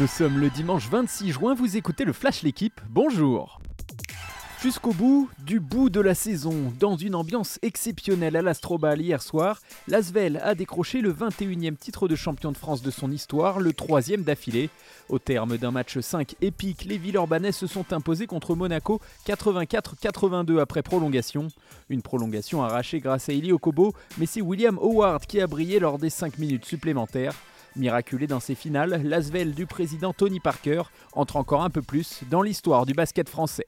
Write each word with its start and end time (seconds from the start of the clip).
Nous 0.00 0.06
sommes 0.06 0.38
le 0.38 0.48
dimanche 0.48 0.88
26 0.88 1.32
juin, 1.32 1.52
vous 1.52 1.76
écoutez 1.76 2.06
le 2.06 2.14
Flash 2.14 2.42
L'équipe, 2.42 2.80
bonjour 2.88 3.60
Jusqu'au 4.62 4.94
bout, 4.94 5.28
du 5.44 5.60
bout 5.60 5.90
de 5.90 6.00
la 6.00 6.14
saison, 6.14 6.72
dans 6.78 6.96
une 6.96 7.14
ambiance 7.14 7.58
exceptionnelle 7.60 8.34
à 8.34 8.40
l'Astrobal 8.40 9.02
hier 9.02 9.20
soir, 9.20 9.60
l'Asvel 9.88 10.40
a 10.42 10.54
décroché 10.54 11.02
le 11.02 11.12
21e 11.12 11.76
titre 11.76 12.08
de 12.08 12.16
champion 12.16 12.50
de 12.50 12.56
France 12.56 12.80
de 12.80 12.90
son 12.90 13.10
histoire, 13.12 13.60
le 13.60 13.74
troisième 13.74 14.22
d'affilée. 14.22 14.70
Au 15.10 15.18
terme 15.18 15.58
d'un 15.58 15.70
match 15.70 15.98
5 15.98 16.34
épique, 16.40 16.86
les 16.86 16.96
Villeurbanais 16.96 17.52
se 17.52 17.66
sont 17.66 17.92
imposés 17.92 18.26
contre 18.26 18.54
Monaco 18.54 19.02
84-82 19.26 20.60
après 20.60 20.82
prolongation. 20.82 21.48
Une 21.90 22.00
prolongation 22.00 22.62
arrachée 22.62 23.00
grâce 23.00 23.28
à 23.28 23.34
Eli 23.34 23.52
Okobo, 23.52 23.92
mais 24.16 24.24
c'est 24.24 24.40
William 24.40 24.78
Howard 24.78 25.26
qui 25.26 25.42
a 25.42 25.46
brillé 25.46 25.78
lors 25.78 25.98
des 25.98 26.10
5 26.10 26.38
minutes 26.38 26.64
supplémentaires. 26.64 27.34
Miraculé 27.76 28.26
dans 28.26 28.40
ses 28.40 28.54
finales, 28.54 29.02
l'Asvel 29.04 29.54
du 29.54 29.66
président 29.66 30.12
Tony 30.12 30.40
Parker 30.40 30.82
entre 31.12 31.36
encore 31.36 31.62
un 31.62 31.70
peu 31.70 31.82
plus 31.82 32.20
dans 32.30 32.42
l'histoire 32.42 32.86
du 32.86 32.94
basket 32.94 33.28
français. 33.28 33.66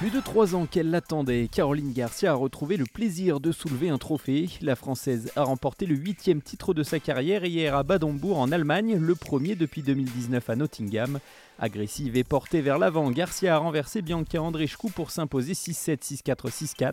Plus 0.00 0.10
de 0.10 0.20
trois 0.20 0.54
ans 0.54 0.64
qu'elle 0.64 0.90
l'attendait, 0.90 1.46
Caroline 1.52 1.92
Garcia 1.92 2.30
a 2.30 2.34
retrouvé 2.34 2.78
le 2.78 2.86
plaisir 2.86 3.38
de 3.38 3.52
soulever 3.52 3.90
un 3.90 3.98
trophée. 3.98 4.48
La 4.62 4.74
Française 4.74 5.30
a 5.36 5.42
remporté 5.42 5.84
le 5.84 5.94
huitième 5.94 6.40
titre 6.40 6.72
de 6.72 6.82
sa 6.82 6.98
carrière 7.00 7.44
hier 7.44 7.76
à 7.76 7.82
Badembourg 7.82 8.38
en 8.38 8.50
Allemagne, 8.50 8.96
le 8.96 9.14
premier 9.14 9.56
depuis 9.56 9.82
2019 9.82 10.48
à 10.48 10.56
Nottingham. 10.56 11.18
Agressive 11.58 12.16
et 12.16 12.24
portée 12.24 12.62
vers 12.62 12.78
l'avant, 12.78 13.10
Garcia 13.10 13.56
a 13.56 13.58
renversé 13.58 14.00
Bianca 14.00 14.40
Andreescu 14.40 14.90
pour 14.90 15.10
s'imposer 15.10 15.52
6-7, 15.52 15.98
6-4, 15.98 16.48
6-4. 16.48 16.92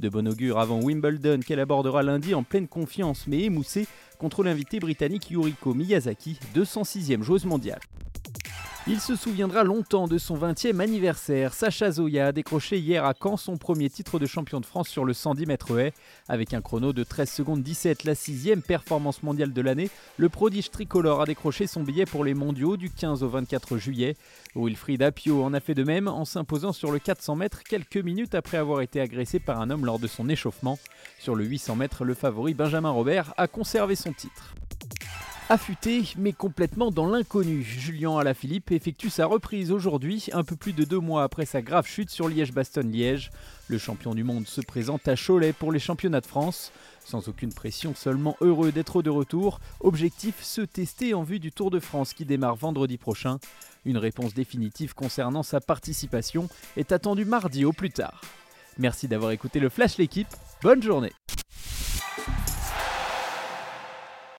De 0.00 0.08
bon 0.08 0.26
augure 0.26 0.58
avant 0.58 0.80
Wimbledon 0.80 1.40
qu'elle 1.46 1.60
abordera 1.60 2.02
lundi 2.02 2.34
en 2.34 2.42
pleine 2.42 2.68
confiance 2.68 3.26
mais 3.26 3.42
émoussée 3.42 3.86
contre 4.18 4.42
l'invité 4.42 4.80
britannique 4.80 5.30
Yuriko 5.30 5.74
Miyazaki, 5.74 6.38
206e 6.54 7.22
joueuse 7.22 7.44
mondiale. 7.44 7.80
Il 8.88 9.00
se 9.00 9.16
souviendra 9.16 9.64
longtemps 9.64 10.06
de 10.06 10.16
son 10.16 10.38
20e 10.38 10.78
anniversaire. 10.78 11.54
Sacha 11.54 11.90
Zoya 11.90 12.28
a 12.28 12.32
décroché 12.32 12.78
hier 12.78 13.04
à 13.04 13.14
Caen 13.20 13.36
son 13.36 13.56
premier 13.56 13.90
titre 13.90 14.20
de 14.20 14.26
champion 14.26 14.60
de 14.60 14.64
France 14.64 14.88
sur 14.88 15.04
le 15.04 15.12
110 15.12 15.44
mètres 15.46 15.76
haies. 15.76 15.92
Avec 16.28 16.54
un 16.54 16.60
chrono 16.60 16.92
de 16.92 17.02
13 17.02 17.28
secondes 17.28 17.62
17, 17.64 18.04
la 18.04 18.14
sixième 18.14 18.62
performance 18.62 19.24
mondiale 19.24 19.52
de 19.52 19.60
l'année, 19.60 19.90
le 20.18 20.28
prodige 20.28 20.70
tricolore 20.70 21.20
a 21.20 21.26
décroché 21.26 21.66
son 21.66 21.82
billet 21.82 22.06
pour 22.06 22.22
les 22.22 22.34
mondiaux 22.34 22.76
du 22.76 22.88
15 22.88 23.24
au 23.24 23.28
24 23.28 23.76
juillet. 23.76 24.14
Wilfried 24.54 25.02
Apio 25.02 25.42
en 25.42 25.52
a 25.52 25.58
fait 25.58 25.74
de 25.74 25.82
même 25.82 26.06
en 26.06 26.24
s'imposant 26.24 26.72
sur 26.72 26.92
le 26.92 27.00
400 27.00 27.34
mètres 27.34 27.64
quelques 27.64 27.96
minutes 27.96 28.36
après 28.36 28.56
avoir 28.56 28.82
été 28.82 29.00
agressé 29.00 29.40
par 29.40 29.60
un 29.60 29.70
homme 29.70 29.84
lors 29.84 29.98
de 29.98 30.06
son 30.06 30.28
échauffement. 30.28 30.78
Sur 31.18 31.34
le 31.34 31.44
800 31.44 31.74
mètres, 31.74 32.04
le 32.04 32.14
favori 32.14 32.54
Benjamin 32.54 32.90
Robert 32.90 33.34
a 33.36 33.48
conservé 33.48 33.96
son 33.96 34.12
titre. 34.12 34.54
Affûté, 35.48 36.02
mais 36.18 36.32
complètement 36.32 36.90
dans 36.90 37.06
l'inconnu, 37.06 37.62
Julien 37.62 38.18
Alaphilippe 38.18 38.72
effectue 38.72 39.10
sa 39.10 39.26
reprise 39.26 39.70
aujourd'hui, 39.70 40.28
un 40.32 40.42
peu 40.42 40.56
plus 40.56 40.72
de 40.72 40.82
deux 40.82 40.98
mois 40.98 41.22
après 41.22 41.46
sa 41.46 41.62
grave 41.62 41.86
chute 41.86 42.10
sur 42.10 42.26
Liège-Bastogne-Liège. 42.26 43.30
Le 43.68 43.78
champion 43.78 44.12
du 44.12 44.24
monde 44.24 44.48
se 44.48 44.60
présente 44.60 45.06
à 45.06 45.14
Cholet 45.14 45.52
pour 45.52 45.70
les 45.70 45.78
championnats 45.78 46.20
de 46.20 46.26
France. 46.26 46.72
Sans 47.04 47.28
aucune 47.28 47.52
pression, 47.52 47.94
seulement 47.94 48.36
heureux 48.40 48.72
d'être 48.72 49.02
de 49.02 49.10
retour. 49.10 49.60
Objectif 49.78 50.42
se 50.42 50.62
tester 50.62 51.14
en 51.14 51.22
vue 51.22 51.38
du 51.38 51.52
Tour 51.52 51.70
de 51.70 51.78
France 51.78 52.12
qui 52.12 52.24
démarre 52.24 52.56
vendredi 52.56 52.98
prochain. 52.98 53.38
Une 53.84 53.98
réponse 53.98 54.34
définitive 54.34 54.94
concernant 54.94 55.44
sa 55.44 55.60
participation 55.60 56.48
est 56.76 56.90
attendue 56.90 57.24
mardi 57.24 57.64
au 57.64 57.72
plus 57.72 57.90
tard. 57.90 58.20
Merci 58.78 59.06
d'avoir 59.06 59.30
écouté 59.30 59.60
le 59.60 59.68
Flash 59.68 59.96
l'équipe. 59.96 60.28
Bonne 60.60 60.82
journée 60.82 61.12